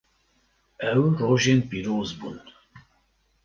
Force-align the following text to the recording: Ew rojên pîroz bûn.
Ew 0.91 1.03
rojên 1.19 1.59
pîroz 1.69 2.09
bûn. 2.19 2.37